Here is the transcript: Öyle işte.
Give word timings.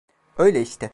Öyle 0.37 0.59
işte. 0.61 0.89